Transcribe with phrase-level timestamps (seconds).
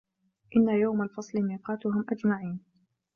[0.57, 2.59] إِنَّ يَومَ الفَصلِ ميقاتُهُم أَجمَعينَ